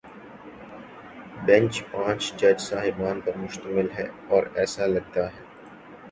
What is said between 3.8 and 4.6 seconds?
ہے، اور